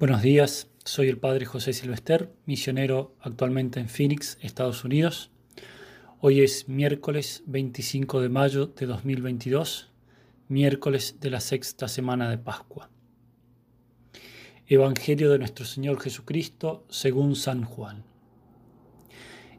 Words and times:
Buenos 0.00 0.22
días, 0.22 0.70
soy 0.82 1.08
el 1.08 1.18
Padre 1.18 1.44
José 1.44 1.74
Silvester, 1.74 2.32
misionero 2.46 3.14
actualmente 3.20 3.80
en 3.80 3.90
Phoenix, 3.90 4.38
Estados 4.40 4.82
Unidos. 4.82 5.30
Hoy 6.20 6.40
es 6.40 6.70
miércoles 6.70 7.42
25 7.44 8.22
de 8.22 8.30
mayo 8.30 8.64
de 8.64 8.86
2022, 8.86 9.90
miércoles 10.48 11.18
de 11.20 11.28
la 11.28 11.40
sexta 11.40 11.86
semana 11.86 12.30
de 12.30 12.38
Pascua. 12.38 12.88
Evangelio 14.66 15.30
de 15.30 15.38
nuestro 15.38 15.66
Señor 15.66 16.00
Jesucristo 16.00 16.86
según 16.88 17.36
San 17.36 17.64
Juan. 17.64 18.02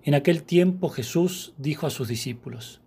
En 0.02 0.16
aquel 0.16 0.42
tiempo 0.42 0.90
Jesús 0.90 1.54
dijo 1.60 1.86
a 1.86 1.92
sus 1.92 2.08
discípulos, 2.08 2.82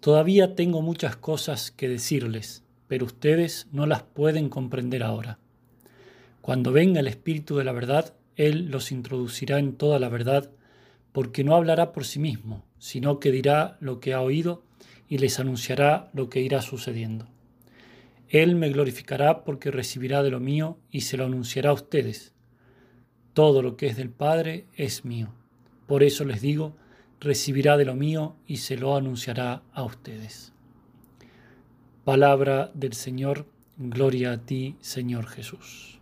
Todavía 0.00 0.54
tengo 0.54 0.80
muchas 0.80 1.14
cosas 1.14 1.70
que 1.72 1.90
decirles, 1.90 2.64
pero 2.88 3.04
ustedes 3.04 3.66
no 3.70 3.84
las 3.84 4.02
pueden 4.02 4.48
comprender 4.48 5.02
ahora. 5.02 5.38
Cuando 6.46 6.70
venga 6.70 7.00
el 7.00 7.08
Espíritu 7.08 7.56
de 7.56 7.64
la 7.64 7.72
verdad, 7.72 8.14
Él 8.36 8.70
los 8.70 8.92
introducirá 8.92 9.58
en 9.58 9.72
toda 9.72 9.98
la 9.98 10.08
verdad, 10.08 10.52
porque 11.10 11.42
no 11.42 11.56
hablará 11.56 11.90
por 11.90 12.04
sí 12.04 12.20
mismo, 12.20 12.64
sino 12.78 13.18
que 13.18 13.32
dirá 13.32 13.76
lo 13.80 13.98
que 13.98 14.14
ha 14.14 14.20
oído 14.20 14.62
y 15.08 15.18
les 15.18 15.40
anunciará 15.40 16.08
lo 16.12 16.30
que 16.30 16.42
irá 16.42 16.62
sucediendo. 16.62 17.26
Él 18.28 18.54
me 18.54 18.68
glorificará 18.68 19.42
porque 19.42 19.72
recibirá 19.72 20.22
de 20.22 20.30
lo 20.30 20.38
mío 20.38 20.78
y 20.88 21.00
se 21.00 21.16
lo 21.16 21.24
anunciará 21.24 21.70
a 21.70 21.72
ustedes. 21.72 22.32
Todo 23.32 23.60
lo 23.60 23.76
que 23.76 23.88
es 23.88 23.96
del 23.96 24.10
Padre 24.10 24.66
es 24.76 25.04
mío. 25.04 25.34
Por 25.88 26.04
eso 26.04 26.24
les 26.24 26.42
digo, 26.42 26.76
recibirá 27.18 27.76
de 27.76 27.86
lo 27.86 27.96
mío 27.96 28.36
y 28.46 28.58
se 28.58 28.76
lo 28.76 28.94
anunciará 28.94 29.64
a 29.72 29.82
ustedes. 29.82 30.52
Palabra 32.04 32.70
del 32.72 32.92
Señor, 32.92 33.46
gloria 33.76 34.30
a 34.30 34.38
ti, 34.38 34.76
Señor 34.78 35.26
Jesús. 35.26 35.95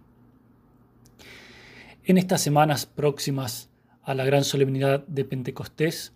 En 2.07 2.19
estas 2.19 2.43
semanas 2.43 2.85
próximas 2.85 3.71
a 4.02 4.13
la 4.13 4.27
gran 4.27 4.45
solemnidad 4.45 5.07
de 5.07 5.24
Pentecostés, 5.24 6.13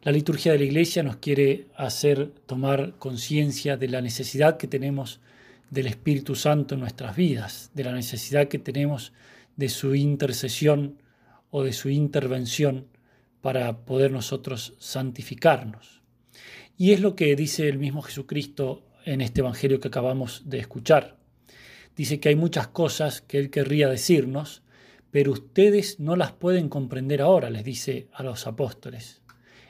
la 0.00 0.12
liturgia 0.12 0.52
de 0.52 0.58
la 0.58 0.64
Iglesia 0.64 1.02
nos 1.02 1.16
quiere 1.16 1.66
hacer 1.76 2.32
tomar 2.46 2.94
conciencia 2.98 3.76
de 3.76 3.88
la 3.88 4.00
necesidad 4.00 4.56
que 4.56 4.66
tenemos 4.66 5.20
del 5.68 5.88
Espíritu 5.88 6.36
Santo 6.36 6.74
en 6.74 6.80
nuestras 6.80 7.16
vidas, 7.16 7.70
de 7.74 7.84
la 7.84 7.92
necesidad 7.92 8.48
que 8.48 8.58
tenemos 8.58 9.12
de 9.56 9.68
su 9.68 9.94
intercesión 9.94 10.96
o 11.50 11.64
de 11.64 11.74
su 11.74 11.90
intervención 11.90 12.86
para 13.42 13.84
poder 13.84 14.12
nosotros 14.12 14.72
santificarnos. 14.78 16.00
Y 16.78 16.92
es 16.92 17.00
lo 17.00 17.14
que 17.14 17.36
dice 17.36 17.68
el 17.68 17.76
mismo 17.76 18.00
Jesucristo 18.00 18.86
en 19.04 19.20
este 19.20 19.42
Evangelio 19.42 19.80
que 19.80 19.88
acabamos 19.88 20.44
de 20.46 20.60
escuchar. 20.60 21.18
Dice 21.94 22.20
que 22.20 22.30
hay 22.30 22.36
muchas 22.36 22.68
cosas 22.68 23.20
que 23.20 23.36
Él 23.36 23.50
querría 23.50 23.90
decirnos, 23.90 24.62
pero 25.10 25.32
ustedes 25.32 25.98
no 25.98 26.16
las 26.16 26.32
pueden 26.32 26.68
comprender 26.68 27.20
ahora, 27.22 27.50
les 27.50 27.64
dice 27.64 28.08
a 28.12 28.22
los 28.22 28.46
apóstoles. 28.46 29.22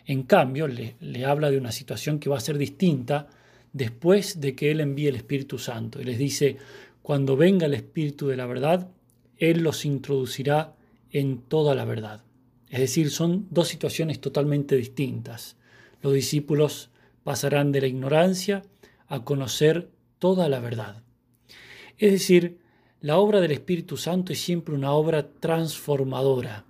En 0.06 0.24
cambio, 0.24 0.66
le, 0.66 1.24
habla 1.24 1.50
de 1.50 1.58
una 1.58 1.72
situación 1.72 2.18
que 2.18 2.28
va 2.28 2.36
a 2.36 2.40
ser 2.40 2.58
distinta 2.58 3.28
después 3.72 4.40
de 4.40 4.54
que 4.54 4.70
Él 4.70 4.80
envíe 4.80 5.06
el 5.06 5.16
Espíritu 5.16 5.58
Santo. 5.58 6.00
Y 6.00 6.04
les 6.04 6.18
dice, 6.18 6.56
cuando 7.02 7.36
venga 7.36 7.66
el 7.66 7.74
Espíritu 7.74 8.26
de 8.28 8.36
la 8.36 8.46
verdad, 8.46 8.90
Él 9.36 9.62
los 9.62 9.84
introducirá 9.84 10.74
en 11.10 11.38
toda 11.42 11.74
la 11.74 11.84
verdad. 11.84 12.24
Es 12.68 12.80
decir, 12.80 13.10
son 13.10 13.46
dos 13.50 13.68
situaciones 13.68 14.20
totalmente 14.20 14.76
distintas. 14.76 15.56
Los 16.02 16.14
discípulos 16.14 16.90
pasarán 17.24 17.72
de 17.72 17.80
la 17.80 17.86
ignorancia 17.86 18.62
a 19.06 19.24
conocer 19.24 19.90
toda 20.18 20.48
la 20.48 20.60
verdad. 20.60 21.02
Es 21.98 22.12
decir, 22.12 22.58
la 23.02 23.18
obra 23.18 23.40
del 23.40 23.52
Espíritu 23.52 23.96
Santo 23.96 24.32
es 24.32 24.40
siempre 24.40 24.74
una 24.74 24.92
obra 24.92 25.30
transformadora. 25.30 26.64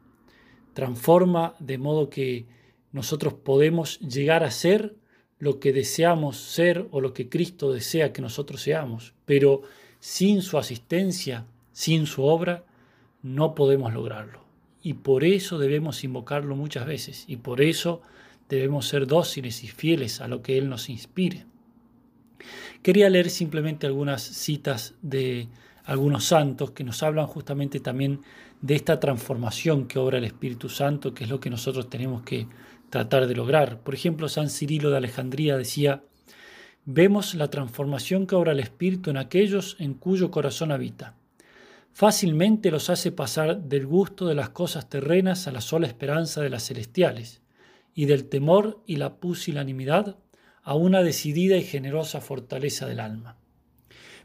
Transforma 0.74 1.56
de 1.58 1.78
modo 1.78 2.08
que 2.08 2.46
nosotros 2.92 3.34
podemos 3.34 3.98
llegar 4.00 4.44
a 4.44 4.50
ser 4.50 4.94
lo 5.38 5.58
que 5.58 5.72
deseamos 5.72 6.36
ser 6.36 6.86
o 6.92 7.00
lo 7.00 7.12
que 7.14 7.28
Cristo 7.28 7.72
desea 7.72 8.12
que 8.12 8.22
nosotros 8.22 8.62
seamos. 8.62 9.14
Pero 9.24 9.62
sin 9.98 10.42
su 10.42 10.56
asistencia, 10.58 11.46
sin 11.72 12.06
su 12.06 12.22
obra, 12.22 12.64
no 13.22 13.54
podemos 13.54 13.92
lograrlo. 13.92 14.44
Y 14.82 14.94
por 14.94 15.24
eso 15.24 15.58
debemos 15.58 16.04
invocarlo 16.04 16.54
muchas 16.54 16.86
veces. 16.86 17.24
Y 17.26 17.36
por 17.36 17.60
eso 17.60 18.02
debemos 18.48 18.86
ser 18.86 19.06
dóciles 19.06 19.64
y 19.64 19.68
fieles 19.68 20.20
a 20.20 20.28
lo 20.28 20.42
que 20.42 20.58
Él 20.58 20.68
nos 20.68 20.88
inspire. 20.90 21.46
Quería 22.82 23.10
leer 23.10 23.30
simplemente 23.30 23.86
algunas 23.86 24.22
citas 24.22 24.94
de 25.02 25.48
algunos 25.90 26.24
santos 26.24 26.70
que 26.70 26.84
nos 26.84 27.02
hablan 27.02 27.26
justamente 27.26 27.80
también 27.80 28.22
de 28.60 28.76
esta 28.76 29.00
transformación 29.00 29.88
que 29.88 29.98
obra 29.98 30.18
el 30.18 30.24
Espíritu 30.24 30.68
Santo, 30.68 31.12
que 31.12 31.24
es 31.24 31.30
lo 31.30 31.40
que 31.40 31.50
nosotros 31.50 31.90
tenemos 31.90 32.22
que 32.22 32.46
tratar 32.90 33.26
de 33.26 33.34
lograr. 33.34 33.80
Por 33.80 33.94
ejemplo, 33.94 34.28
San 34.28 34.50
Cirilo 34.50 34.90
de 34.90 34.98
Alejandría 34.98 35.56
decía, 35.56 36.04
vemos 36.84 37.34
la 37.34 37.50
transformación 37.50 38.28
que 38.28 38.36
obra 38.36 38.52
el 38.52 38.60
Espíritu 38.60 39.10
en 39.10 39.16
aquellos 39.16 39.74
en 39.80 39.94
cuyo 39.94 40.30
corazón 40.30 40.70
habita. 40.70 41.16
Fácilmente 41.92 42.70
los 42.70 42.88
hace 42.88 43.10
pasar 43.10 43.60
del 43.60 43.84
gusto 43.84 44.28
de 44.28 44.36
las 44.36 44.50
cosas 44.50 44.88
terrenas 44.88 45.48
a 45.48 45.50
la 45.50 45.60
sola 45.60 45.88
esperanza 45.88 46.40
de 46.40 46.50
las 46.50 46.68
celestiales, 46.68 47.42
y 47.96 48.04
del 48.04 48.28
temor 48.28 48.80
y 48.86 48.94
la 48.94 49.16
pusilanimidad 49.16 50.14
a 50.62 50.74
una 50.74 51.02
decidida 51.02 51.56
y 51.56 51.64
generosa 51.64 52.20
fortaleza 52.20 52.86
del 52.86 53.00
alma. 53.00 53.39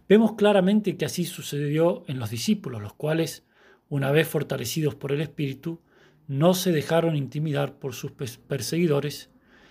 Vemos 0.08 0.34
claramente 0.34 0.98
que 0.98 1.06
así 1.06 1.26
sucedió 1.26 2.04
en 2.08 2.20
los 2.20 2.30
discípulos, 2.30 2.82
los 2.82 2.94
cuales, 2.94 3.44
una 3.90 4.12
vez 4.12 4.28
fortalecidos 4.28 4.96
por 4.96 5.12
el 5.12 5.22
Espíritu, 5.22 5.80
no 6.28 6.54
se 6.54 6.72
dejaron 6.72 7.16
intimidar 7.16 7.78
por 7.80 7.94
sus 7.94 8.12
perseguidores, 8.12 9.30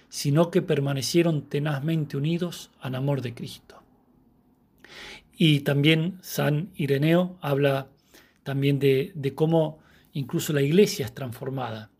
sino 0.08 0.50
que 0.50 0.62
permanecieron 0.62 1.48
tenazmente 1.48 2.16
unidos 2.16 2.70
al 2.80 2.94
amor 2.94 3.20
de 3.20 3.34
Cristo. 3.34 3.82
Y 5.36 5.60
también 5.60 6.18
San 6.22 6.70
Ireneo 6.74 7.38
habla 7.40 7.88
también 8.44 8.78
de, 8.78 9.12
de 9.14 9.34
cómo 9.34 9.78
incluso 10.12 10.52
la 10.52 10.62
iglesia 10.62 11.06
es 11.06 11.14
transformada. 11.14 11.90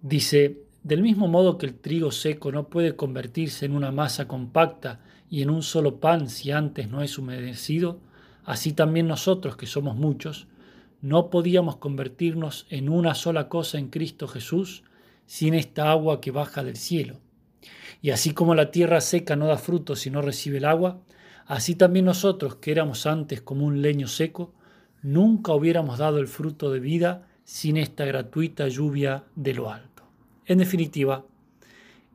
Dice, 0.00 0.62
del 0.82 1.02
mismo 1.02 1.28
modo 1.28 1.58
que 1.58 1.66
el 1.66 1.74
trigo 1.74 2.10
seco 2.10 2.50
no 2.50 2.68
puede 2.68 2.96
convertirse 2.96 3.66
en 3.66 3.76
una 3.76 3.92
masa 3.92 4.26
compacta 4.26 5.00
y 5.30 5.42
en 5.42 5.50
un 5.50 5.62
solo 5.62 6.00
pan 6.00 6.28
si 6.28 6.50
antes 6.50 6.88
no 6.90 7.02
es 7.02 7.18
humedecido, 7.18 8.00
así 8.44 8.72
también 8.72 9.06
nosotros, 9.06 9.56
que 9.56 9.66
somos 9.66 9.96
muchos, 9.96 10.48
no 11.00 11.30
podíamos 11.30 11.76
convertirnos 11.76 12.66
en 12.68 12.88
una 12.88 13.14
sola 13.14 13.48
cosa 13.48 13.78
en 13.78 13.88
Cristo 13.88 14.26
Jesús 14.26 14.82
sin 15.26 15.54
esta 15.54 15.90
agua 15.90 16.20
que 16.20 16.30
baja 16.30 16.64
del 16.64 16.76
cielo. 16.76 17.20
Y 18.00 18.10
así 18.10 18.32
como 18.34 18.54
la 18.54 18.70
tierra 18.72 19.00
seca 19.00 19.36
no 19.36 19.46
da 19.46 19.58
fruto 19.58 19.94
si 19.94 20.10
no 20.10 20.20
recibe 20.20 20.58
el 20.58 20.64
agua, 20.64 21.00
así 21.46 21.76
también 21.76 22.04
nosotros, 22.04 22.56
que 22.56 22.72
éramos 22.72 23.06
antes 23.06 23.40
como 23.40 23.64
un 23.64 23.82
leño 23.82 24.08
seco, 24.08 24.52
nunca 25.02 25.52
hubiéramos 25.54 25.98
dado 25.98 26.18
el 26.18 26.26
fruto 26.26 26.72
de 26.72 26.80
vida 26.80 27.28
sin 27.44 27.76
esta 27.76 28.04
gratuita 28.04 28.66
lluvia 28.68 29.24
de 29.36 29.54
lo. 29.54 29.91
En 30.46 30.58
definitiva, 30.58 31.24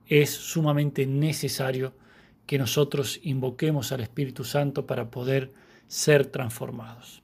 es 0.07 0.29
sumamente 0.31 1.05
necesario 1.05 1.93
que 2.45 2.57
nosotros 2.57 3.19
invoquemos 3.23 3.91
al 3.91 4.01
Espíritu 4.01 4.43
Santo 4.43 4.85
para 4.85 5.11
poder 5.11 5.51
ser 5.87 6.25
transformados. 6.27 7.21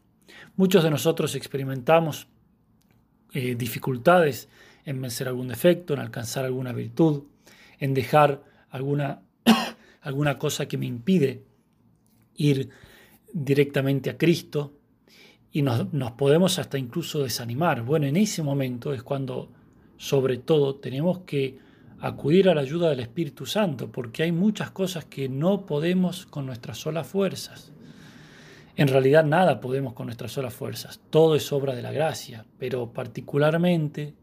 Muchos 0.55 0.83
de 0.83 0.91
nosotros 0.91 1.35
experimentamos 1.35 2.27
eh, 3.33 3.55
dificultades 3.55 4.49
en 4.85 5.01
vencer 5.01 5.27
algún 5.27 5.47
defecto, 5.47 5.93
en 5.93 5.99
alcanzar 5.99 6.45
alguna 6.45 6.73
virtud, 6.73 7.23
en 7.79 7.93
dejar 7.93 8.43
alguna, 8.69 9.21
alguna 10.01 10.37
cosa 10.37 10.67
que 10.67 10.77
me 10.77 10.85
impide 10.85 11.43
ir 12.35 12.69
directamente 13.31 14.09
a 14.09 14.17
Cristo 14.17 14.73
y 15.51 15.61
nos, 15.61 15.93
nos 15.93 16.11
podemos 16.11 16.59
hasta 16.59 16.77
incluso 16.77 17.23
desanimar. 17.23 17.83
Bueno, 17.83 18.07
en 18.07 18.17
ese 18.17 18.43
momento 18.43 18.93
es 18.93 19.03
cuando 19.03 19.51
sobre 20.03 20.37
todo 20.37 20.75
tenemos 20.75 21.19
que 21.19 21.57
acudir 22.01 22.49
a 22.49 22.53
la 22.53 22.59
ayuda 22.59 22.89
del 22.89 22.99
Espíritu 22.99 23.45
Santo, 23.45 23.89
porque 23.89 24.23
hay 24.23 24.33
muchas 24.33 24.69
cosas 24.71 25.05
que 25.05 25.29
no 25.29 25.65
podemos 25.65 26.25
con 26.25 26.45
nuestras 26.45 26.77
solas 26.77 27.07
fuerzas. 27.07 27.71
En 28.75 28.89
realidad 28.89 29.23
nada 29.23 29.61
podemos 29.61 29.93
con 29.93 30.07
nuestras 30.07 30.33
solas 30.33 30.53
fuerzas, 30.53 30.99
todo 31.09 31.37
es 31.37 31.53
obra 31.53 31.73
de 31.73 31.81
la 31.81 31.93
gracia, 31.93 32.45
pero 32.59 32.91
particularmente 32.91 34.13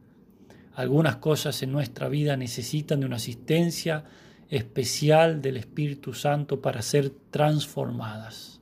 algunas 0.75 1.17
cosas 1.17 1.63
en 1.63 1.73
nuestra 1.73 2.11
vida 2.11 2.37
necesitan 2.37 3.01
de 3.01 3.07
una 3.07 3.17
asistencia 3.17 4.05
especial 4.51 5.41
del 5.41 5.57
Espíritu 5.57 6.13
Santo 6.13 6.61
para 6.61 6.83
ser 6.83 7.09
transformadas. 7.31 8.61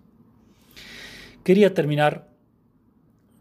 Quería 1.42 1.74
terminar 1.74 2.28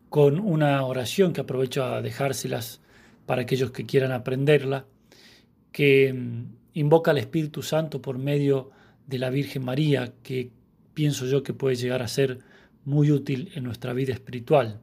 con 0.10 0.40
una 0.40 0.84
oración 0.84 1.32
que 1.32 1.42
aprovecho 1.42 1.84
a 1.84 2.02
dejárselas 2.02 2.82
para 3.28 3.44
aquellos 3.44 3.70
que 3.70 3.86
quieran 3.86 4.12
aprenderla 4.12 4.88
que 5.72 6.12
mm, 6.12 6.46
invoca 6.74 7.12
al 7.12 7.20
Espíritu 7.20 7.62
Santo 7.62 8.02
por 8.02 8.18
medio 8.18 8.72
de 9.06 9.20
la 9.20 9.30
Virgen 9.30 9.64
María, 9.64 10.14
que 10.24 10.50
pienso 10.96 11.28
yo 11.28 11.44
que 11.44 11.54
puede 11.54 11.76
llegar 11.76 12.02
a 12.02 12.08
ser 12.08 12.40
muy 12.84 13.12
útil 13.12 13.52
en 13.54 13.64
nuestra 13.64 13.94
vida 13.94 14.14
espiritual. 14.14 14.82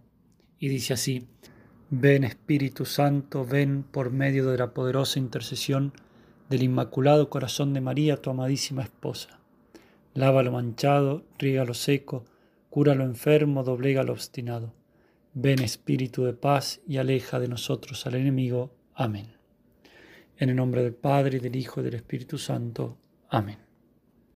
y 0.60 0.68
dice 0.68 0.94
así, 0.94 1.26
Ven 1.90 2.24
Espíritu 2.24 2.84
Santo, 2.84 3.44
ven 3.44 3.82
por 3.82 4.10
medio 4.10 4.50
de 4.50 4.58
la 4.58 4.72
poderosa 4.72 5.18
intercesión 5.18 5.92
del 6.48 6.62
Inmaculado 6.62 7.28
Corazón 7.28 7.74
de 7.74 7.80
María, 7.80 8.16
tu 8.16 8.30
amadísima 8.30 8.82
esposa. 8.82 9.40
Lava 10.14 10.42
lo 10.42 10.52
manchado, 10.52 11.24
riega 11.38 11.64
lo 11.64 11.74
seco, 11.74 12.24
cura 12.70 12.94
lo 12.94 13.04
enfermo, 13.04 13.64
doblega 13.64 14.02
lo 14.02 14.12
obstinado. 14.12 14.72
Ven 15.34 15.60
Espíritu 15.62 16.24
de 16.24 16.32
paz 16.32 16.80
y 16.86 16.98
aleja 16.98 17.40
de 17.40 17.48
nosotros 17.48 18.06
al 18.06 18.14
enemigo. 18.14 18.72
Amén. 18.94 19.36
En 20.36 20.50
el 20.50 20.56
nombre 20.56 20.82
del 20.82 20.94
Padre, 20.94 21.40
del 21.40 21.56
Hijo 21.56 21.80
y 21.80 21.84
del 21.84 21.94
Espíritu 21.94 22.38
Santo. 22.38 22.96
Amén. 23.28 23.63